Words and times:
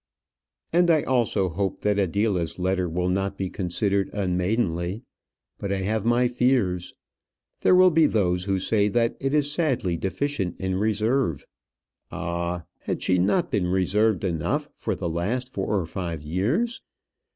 And 0.73 0.89
I 0.89 1.03
also 1.03 1.47
hope 1.47 1.81
that 1.81 1.99
Adela's 1.99 2.57
letter 2.57 2.89
will 2.89 3.07
not 3.07 3.37
be 3.37 3.51
considered 3.51 4.09
unmaidenly; 4.13 5.03
but 5.59 5.71
I 5.71 5.81
have 5.83 6.05
my 6.05 6.27
fears. 6.27 6.95
There 7.59 7.75
will 7.75 7.91
be 7.91 8.07
those 8.07 8.45
who 8.45 8.53
will 8.53 8.59
say 8.61 8.87
that 8.87 9.15
it 9.19 9.35
is 9.35 9.51
sadly 9.51 9.97
deficient 9.97 10.59
in 10.59 10.77
reserve. 10.77 11.45
Ah! 12.11 12.63
had 12.79 13.03
she 13.03 13.19
not 13.19 13.51
been 13.51 13.67
reserved 13.67 14.23
enough 14.23 14.69
for 14.73 14.95
the 14.95 15.07
last 15.07 15.49
four 15.49 15.79
or 15.79 15.85
five 15.85 16.23
years? 16.23 16.81